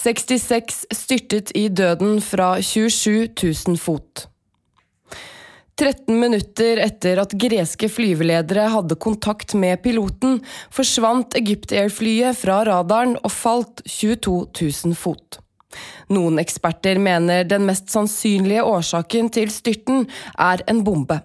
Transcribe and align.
66 0.00 0.86
styrtet 0.96 1.50
i 1.56 1.66
døden 1.68 2.20
fra 2.24 2.54
27 2.62 3.28
000 3.42 3.76
fot. 3.80 4.26
13 5.80 6.16
minutter 6.20 6.80
etter 6.80 7.20
at 7.22 7.34
greske 7.40 7.88
flyveledere 7.88 8.66
hadde 8.72 8.96
kontakt 9.00 9.54
med 9.56 9.80
piloten, 9.84 10.38
forsvant 10.72 11.36
Egypt 11.40 11.72
Air-flyet 11.72 12.36
fra 12.36 12.62
radaren 12.68 13.16
og 13.20 13.32
falt 13.32 13.80
22 13.88 14.34
000 14.60 14.96
fot. 14.96 15.40
Noen 16.12 16.40
eksperter 16.42 17.00
mener 17.00 17.44
den 17.48 17.64
mest 17.68 17.92
sannsynlige 17.92 18.64
årsaken 18.66 19.28
til 19.36 19.52
styrten 19.52 20.08
er 20.36 20.64
en 20.68 20.84
bombe. 20.84 21.20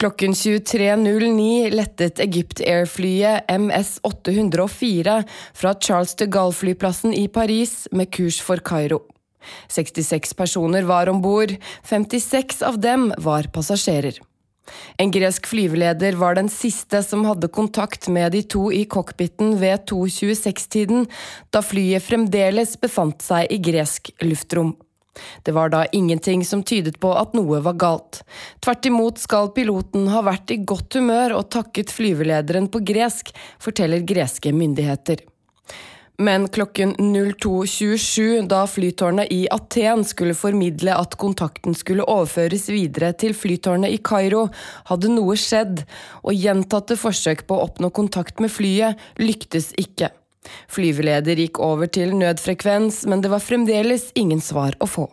Klokken 0.00 0.32
23.09 0.32 1.70
lettet 1.70 2.20
Egypt 2.24 2.60
Air-flyet 2.64 3.44
MS-804 3.52 5.16
fra 5.52 5.74
Charles 5.74 6.14
de 6.16 6.24
Gaulle-flyplassen 6.24 7.12
i 7.12 7.26
Paris 7.28 7.84
med 7.92 8.08
kurs 8.08 8.38
for 8.40 8.64
Kairo. 8.64 9.02
66 9.68 10.32
personer 10.40 10.88
var 10.88 11.12
om 11.12 11.20
bord, 11.20 11.52
56 11.84 12.62
av 12.64 12.80
dem 12.80 13.10
var 13.18 13.52
passasjerer. 13.52 14.16
En 14.96 15.12
gresk 15.12 15.52
flyveleder 15.52 16.16
var 16.16 16.40
den 16.40 16.48
siste 16.48 17.02
som 17.04 17.28
hadde 17.28 17.52
kontakt 17.52 18.08
med 18.08 18.32
de 18.32 18.40
to 18.40 18.70
i 18.72 18.86
cockpiten 18.88 19.58
ved 19.60 19.84
2.26-tiden, 19.90 21.10
da 21.52 21.60
flyet 21.60 22.08
fremdeles 22.08 22.78
befant 22.80 23.20
seg 23.20 23.52
i 23.52 23.60
gresk 23.68 24.14
luftrom. 24.24 24.78
Det 25.46 25.54
var 25.56 25.72
da 25.72 25.84
ingenting 25.92 26.44
som 26.44 26.62
tydet 26.66 27.00
på 27.00 27.14
at 27.16 27.34
noe 27.36 27.62
var 27.64 27.78
galt. 27.80 28.22
Tvert 28.64 28.86
imot 28.90 29.20
skal 29.22 29.52
piloten 29.56 30.08
ha 30.12 30.22
vært 30.26 30.54
i 30.54 30.60
godt 30.64 30.98
humør 30.98 31.38
og 31.40 31.50
takket 31.54 31.92
flyvelederen 31.94 32.70
på 32.72 32.84
gresk, 32.86 33.34
forteller 33.62 34.06
greske 34.06 34.54
myndigheter. 34.54 35.24
Men 36.20 36.48
klokken 36.52 36.92
02.27, 36.98 38.42
da 38.44 38.66
flytårnet 38.68 39.30
i 39.32 39.46
Aten 39.48 40.02
skulle 40.04 40.36
formidle 40.36 40.92
at 40.92 41.16
kontakten 41.16 41.72
skulle 41.72 42.04
overføres 42.04 42.66
videre 42.68 43.14
til 43.16 43.32
flytårnet 43.32 43.94
i 43.96 44.02
Kairo, 44.04 44.50
hadde 44.92 45.14
noe 45.14 45.38
skjedd, 45.40 45.86
og 46.20 46.36
gjentatte 46.36 47.00
forsøk 47.00 47.46
på 47.48 47.56
å 47.56 47.64
oppnå 47.70 47.88
kontakt 47.96 48.44
med 48.44 48.52
flyet 48.52 49.00
lyktes 49.16 49.72
ikke. 49.80 50.12
Flyveleder 50.70 51.40
gikk 51.42 51.60
over 51.62 51.90
til 51.92 52.14
nødfrekvens, 52.16 53.04
men 53.06 53.24
det 53.24 53.32
var 53.32 53.44
fremdeles 53.44 54.10
ingen 54.18 54.40
svar 54.44 54.76
å 54.80 54.88
få. 54.88 55.08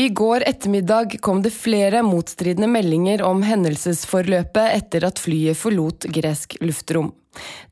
I 0.00 0.06
går 0.08 0.46
ettermiddag 0.48 1.18
kom 1.20 1.42
det 1.44 1.50
flere 1.52 2.00
motstridende 2.06 2.68
meldinger 2.70 3.20
om 3.28 3.42
hendelsesforløpet 3.44 4.70
etter 4.78 5.04
at 5.04 5.20
flyet 5.20 5.58
forlot 5.60 6.06
gresk 6.08 6.56
luftrom. 6.64 7.10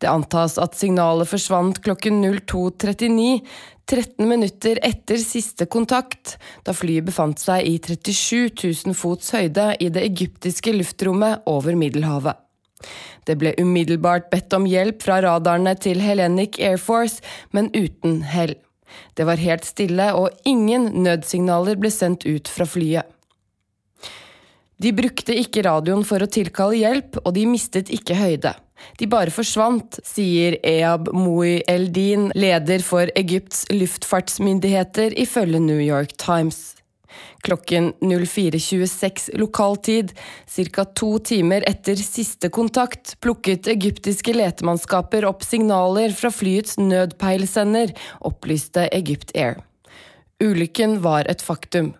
Det 0.00 0.08
antas 0.08 0.58
at 0.60 0.76
signalet 0.76 1.28
forsvant 1.28 1.80
klokken 1.84 2.20
02.39, 2.24 3.40
13 3.88 4.28
minutter 4.28 4.82
etter 4.84 5.20
siste 5.20 5.64
kontakt, 5.64 6.36
da 6.64 6.76
flyet 6.76 7.08
befant 7.08 7.40
seg 7.40 7.64
i 7.64 7.78
37 7.80 8.52
000 8.84 8.96
fots 8.96 9.32
høyde 9.36 9.72
i 9.80 9.88
det 9.88 10.04
egyptiske 10.12 10.76
luftrommet 10.76 11.48
over 11.48 11.76
Middelhavet. 11.76 12.36
Det 13.28 13.36
ble 13.40 13.52
umiddelbart 13.60 14.30
bedt 14.32 14.54
om 14.56 14.66
hjelp 14.68 15.02
fra 15.04 15.20
radarene 15.24 15.76
til 15.78 16.00
Hellenic 16.02 16.58
Air 16.58 16.80
Force, 16.80 17.20
men 17.52 17.70
uten 17.76 18.22
hell. 18.26 18.56
Det 19.14 19.26
var 19.28 19.40
helt 19.40 19.66
stille, 19.68 20.12
og 20.18 20.34
ingen 20.48 20.90
nødsignaler 21.04 21.78
ble 21.78 21.92
sendt 21.94 22.26
ut 22.26 22.50
fra 22.50 22.66
flyet. 22.66 23.06
De 24.80 24.94
brukte 24.96 25.36
ikke 25.36 25.62
radioen 25.66 26.06
for 26.08 26.24
å 26.24 26.30
tilkalle 26.30 26.80
hjelp, 26.80 27.20
og 27.22 27.34
de 27.36 27.44
mistet 27.46 27.92
ikke 27.92 28.16
høyde. 28.16 28.54
De 28.96 29.08
bare 29.12 29.32
forsvant, 29.32 30.00
sier 30.08 30.56
Eab 30.64 31.10
Moui 31.12 31.60
Eldin, 31.68 32.30
leder 32.32 32.80
for 32.84 33.12
Egypts 33.18 33.66
luftfartsmyndigheter, 33.74 35.12
ifølge 35.20 35.60
New 35.60 35.82
York 35.84 36.16
Times. 36.16 36.79
Klokken 37.46 37.92
04.26 38.00 39.30
lokal 39.40 39.76
tid, 39.76 40.12
ca. 40.46 40.84
to 40.84 41.18
timer 41.18 41.64
etter 41.68 41.96
siste 41.96 42.50
kontakt, 42.52 43.16
plukket 43.20 43.70
egyptiske 43.70 44.34
letemannskaper 44.36 45.26
opp 45.28 45.46
signaler 45.46 46.12
fra 46.16 46.30
flyets 46.34 46.78
nødpeilsender, 46.78 47.94
opplyste 48.20 48.88
Egypt 48.92 49.34
Air. 49.34 49.58
Ulykken 50.40 51.00
var 51.04 51.28
et 51.28 51.42
faktum. 51.42 51.94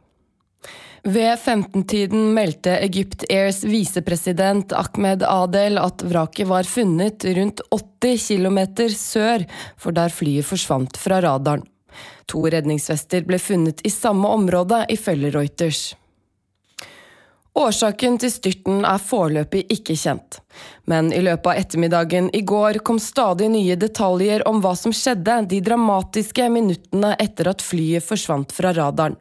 Ved 1.01 1.39
15-tiden 1.41 2.35
meldte 2.37 2.75
Egypt 2.85 3.25
Airs 3.33 3.63
visepresident 3.65 4.75
Ahmed 4.77 5.23
Adel 5.25 5.81
at 5.81 6.05
vraket 6.05 6.49
var 6.51 6.69
funnet 6.69 7.25
rundt 7.25 7.63
80 7.73 8.27
km 8.29 8.59
sør 8.93 9.47
for 9.81 9.97
der 9.97 10.13
flyet 10.13 10.45
forsvant 10.45 11.01
fra 11.01 11.23
radaren. 11.25 11.65
To 12.31 12.45
redningsvester 12.51 13.25
ble 13.27 13.39
funnet 13.43 13.83
i 13.87 13.91
samme 13.91 14.29
område, 14.29 14.85
ifølge 14.89 15.33
Reuters. 15.35 15.91
Årsaken 17.61 18.15
til 18.23 18.31
styrten 18.31 18.85
er 18.87 19.01
foreløpig 19.03 19.65
ikke 19.75 19.97
kjent, 19.99 20.39
men 20.87 21.09
i 21.11 21.19
løpet 21.25 21.51
av 21.51 21.59
ettermiddagen 21.59 22.29
i 22.37 22.45
går 22.47 22.79
kom 22.87 23.01
stadig 23.03 23.49
nye 23.51 23.75
detaljer 23.77 24.45
om 24.49 24.63
hva 24.63 24.77
som 24.79 24.95
skjedde 24.95 25.41
de 25.51 25.59
dramatiske 25.67 26.47
minuttene 26.53 27.17
etter 27.19 27.51
at 27.51 27.65
flyet 27.65 28.07
forsvant 28.07 28.55
fra 28.55 28.71
radaren. 28.77 29.19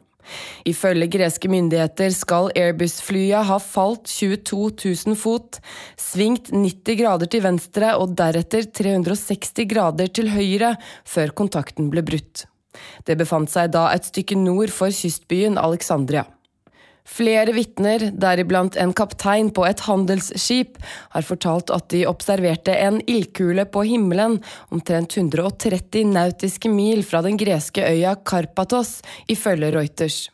Ifølge 0.68 1.08
greske 1.10 1.50
myndigheter 1.50 2.12
skal 2.14 2.52
Airbus-flyet 2.54 3.48
ha 3.48 3.58
falt 3.58 4.06
22 4.06 4.60
000 5.08 5.18
fot, 5.18 5.58
svingt 5.98 6.52
90 6.54 7.00
grader 7.00 7.30
til 7.32 7.42
venstre 7.48 7.96
og 7.98 8.14
deretter 8.18 8.68
360 8.70 9.66
grader 9.70 10.12
til 10.14 10.30
høyre 10.30 10.76
før 11.08 11.34
kontakten 11.42 11.90
ble 11.90 12.06
brutt. 12.06 12.46
Det 13.06 13.18
befant 13.18 13.50
seg 13.50 13.72
da 13.74 13.88
et 13.94 14.06
stykke 14.06 14.38
nord 14.38 14.72
for 14.74 14.94
kystbyen 14.94 15.58
Alexandria. 15.60 16.26
Flere 17.10 17.50
vitner, 17.56 18.04
deriblant 18.22 18.76
en 18.78 18.92
kaptein 18.94 19.48
på 19.54 19.64
et 19.66 19.82
handelsskip, 19.82 20.76
har 21.10 21.26
fortalt 21.26 21.72
at 21.74 21.88
de 21.90 22.04
observerte 22.06 22.76
en 22.76 23.00
ildkule 23.10 23.64
på 23.66 23.82
himmelen 23.88 24.38
omtrent 24.70 25.16
130 25.18 26.12
nautiske 26.12 26.70
mil 26.70 27.02
fra 27.06 27.24
den 27.26 27.40
greske 27.40 27.82
øya 27.82 28.14
Karpatos, 28.22 29.00
ifølge 29.32 29.72
Reuters. 29.74 30.28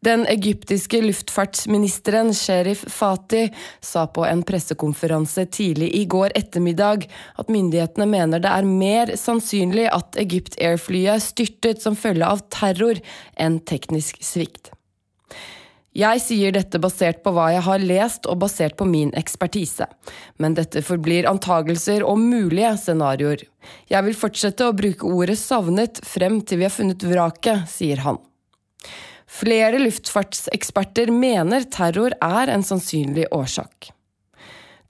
Den 0.00 0.22
egyptiske 0.26 1.02
luftfartsministeren 1.02 2.34
Sherif 2.34 2.84
Fatih 2.88 3.50
sa 3.80 4.06
på 4.06 4.24
en 4.24 4.40
pressekonferanse 4.48 5.44
tidlig 5.52 5.90
i 5.98 6.06
går 6.08 6.32
ettermiddag 6.40 7.04
at 7.36 7.52
myndighetene 7.52 8.06
mener 8.08 8.40
det 8.40 8.48
er 8.48 8.64
mer 8.64 9.12
sannsynlig 9.20 9.90
at 9.92 10.16
Egypt 10.22 10.56
Air-flyet 10.56 11.20
styrtet 11.20 11.84
som 11.84 11.98
følge 12.00 12.24
av 12.24 12.40
terror 12.48 13.02
enn 13.36 13.58
teknisk 13.60 14.22
svikt. 14.24 14.72
Jeg 15.92 16.22
sier 16.24 16.54
dette 16.54 16.80
basert 16.80 17.20
på 17.20 17.34
hva 17.36 17.50
jeg 17.52 17.66
har 17.66 17.84
lest 17.84 18.30
og 18.30 18.40
basert 18.46 18.78
på 18.80 18.86
min 18.88 19.12
ekspertise, 19.18 19.84
men 20.40 20.56
dette 20.56 20.80
forblir 20.86 21.28
antagelser 21.28 22.06
og 22.06 22.22
mulige 22.22 22.72
scenarioer. 22.86 23.44
Jeg 23.90 24.08
vil 24.08 24.16
fortsette 24.16 24.64
å 24.64 24.76
bruke 24.80 25.04
ordet 25.04 25.36
savnet 25.42 26.00
frem 26.06 26.40
til 26.40 26.62
vi 26.62 26.70
har 26.70 26.76
funnet 26.78 27.04
vraket, 27.04 27.68
sier 27.68 28.06
han. 28.06 28.22
Flere 29.40 29.78
luftfartseksperter 29.80 31.08
mener 31.14 31.64
terror 31.72 32.12
er 32.20 32.52
en 32.52 32.64
sannsynlig 32.66 33.24
årsak. 33.32 33.88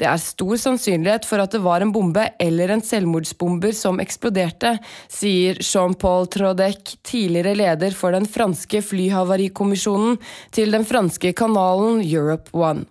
Det 0.00 0.08
er 0.08 0.20
stor 0.22 0.56
sannsynlighet 0.56 1.26
for 1.28 1.42
at 1.42 1.52
det 1.52 1.60
var 1.60 1.84
en 1.84 1.92
bombe 1.92 2.24
eller 2.40 2.72
en 2.72 2.82
selvmordsbomber 2.82 3.74
som 3.76 4.00
eksploderte, 4.00 4.78
sier 5.12 5.60
Jean-Paul 5.60 6.24
Trodec, 6.32 6.96
tidligere 7.04 7.52
leder 7.58 7.94
for 7.94 8.16
den 8.16 8.24
franske 8.24 8.80
flyhavarikommisjonen, 8.80 10.16
til 10.56 10.72
den 10.72 10.88
franske 10.88 11.34
kanalen 11.36 12.00
Europe 12.00 12.48
One. 12.56 12.88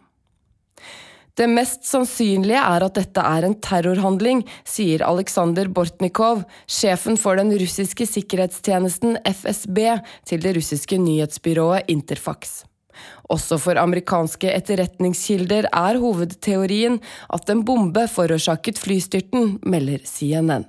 Det 1.40 1.48
mest 1.48 1.86
sannsynlige 1.88 2.60
er 2.60 2.84
at 2.84 2.98
dette 2.98 3.24
er 3.24 3.46
en 3.48 3.54
terrorhandling, 3.64 4.42
sier 4.68 5.06
Aleksandr 5.08 5.70
Bortnikov, 5.72 6.42
sjefen 6.68 7.16
for 7.20 7.40
den 7.40 7.54
russiske 7.62 8.04
sikkerhetstjenesten 8.10 9.16
FSB, 9.24 9.80
til 10.28 10.44
det 10.44 10.58
russiske 10.58 11.00
nyhetsbyrået 11.00 11.88
Interfax. 11.88 12.66
Også 13.32 13.56
for 13.62 13.80
amerikanske 13.80 14.52
etterretningskilder 14.52 15.70
er 15.72 16.02
hovedteorien 16.02 17.00
at 17.32 17.54
en 17.54 17.64
bombe 17.64 18.04
forårsaket 18.12 18.82
flystyrten, 18.82 19.62
melder 19.64 20.04
CNN. 20.04 20.68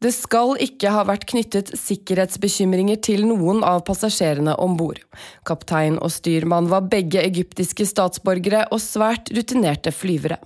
Det 0.00 0.14
skal 0.16 0.54
ikke 0.64 0.88
ha 0.94 1.02
vært 1.04 1.26
knyttet 1.28 1.74
sikkerhetsbekymringer 1.76 3.02
til 3.04 3.26
noen 3.28 3.60
av 3.68 3.82
passasjerene 3.84 4.54
om 4.64 4.78
bord. 4.78 5.02
Kaptein 5.44 5.98
og 6.00 6.08
styrmann 6.14 6.70
var 6.70 6.86
begge 6.88 7.20
egyptiske 7.20 7.84
statsborgere 7.84 8.62
og 8.72 8.80
svært 8.80 9.28
rutinerte 9.36 9.92
flyvere. 9.92 10.38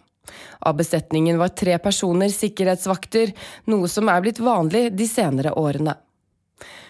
Av 0.58 0.74
besetningen 0.74 1.38
var 1.38 1.54
tre 1.54 1.76
personer 1.78 2.34
sikkerhetsvakter, 2.34 3.30
noe 3.70 3.86
som 3.92 4.10
er 4.10 4.24
blitt 4.24 4.42
vanlig 4.42 4.88
de 4.98 5.06
senere 5.06 5.54
årene. 5.54 5.94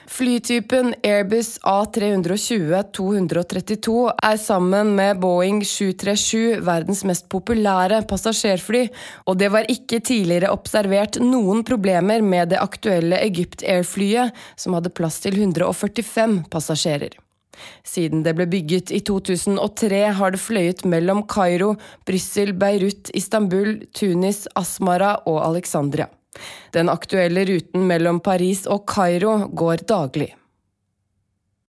Flytypen 0.05 0.93
Airbus 1.03 1.59
A320-232 1.65 4.13
er 4.23 4.37
sammen 4.37 4.95
med 4.99 5.21
Boeing 5.23 5.65
737 5.65 6.61
verdens 6.67 7.05
mest 7.09 7.29
populære 7.33 8.03
passasjerfly, 8.11 8.83
og 9.25 9.39
det 9.41 9.49
var 9.55 9.65
ikke 9.73 10.01
tidligere 10.05 10.53
observert 10.53 11.17
noen 11.25 11.65
problemer 11.65 12.21
med 12.21 12.49
det 12.53 12.61
aktuelle 12.61 13.17
Egypt 13.25 13.65
Air-flyet, 13.65 14.29
som 14.61 14.77
hadde 14.77 14.93
plass 14.93 15.25
til 15.25 15.41
145 15.41 16.45
passasjerer. 16.53 17.17
Siden 17.87 18.25
det 18.27 18.35
ble 18.37 18.47
bygget 18.51 18.91
i 18.93 19.01
2003, 19.07 20.13
har 20.19 20.31
det 20.35 20.41
fløyet 20.43 20.85
mellom 20.85 21.23
Kairo, 21.31 21.77
Brussel, 22.05 22.53
Beirut, 22.53 23.11
Istanbul, 23.15 23.87
Tunis, 23.95 24.49
Asmara 24.59 25.23
og 25.25 25.47
Alexandria. 25.47 26.09
Den 26.75 26.91
aktuelle 26.93 27.45
ruten 27.49 27.87
mellom 27.89 28.21
Paris 28.25 28.65
og 28.67 28.87
Kairo 28.91 29.37
går 29.55 29.87
daglig. 29.89 30.33